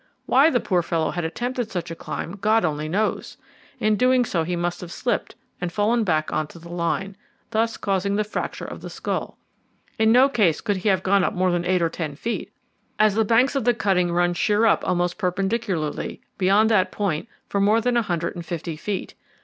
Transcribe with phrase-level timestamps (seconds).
[0.25, 3.37] Why the poor fellow had attempted such a climb, God only knows.
[3.79, 7.15] In doing so he must have slipped and fallen back on to the line,
[7.51, 9.37] thus causing the fracture of the skull.
[9.99, 12.51] In no case could he have gone up more than eight or ten feet,
[12.97, 17.61] as the banks of the cutting run sheer up, almost perpendicularly, beyond that point for
[17.61, 19.13] more than a hundred and fifty feet.